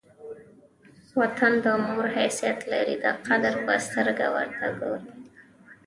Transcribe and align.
وطن 1.19 1.51
د 1.63 1.65
مور 1.85 2.05
حیثیت 2.17 2.59
لري؛ 2.71 2.95
د 3.03 3.05
قدر 3.27 3.53
په 3.65 3.73
سترګه 3.85 4.25
ور 4.35 4.47
ته 4.57 4.67
ګورئ! 4.79 5.05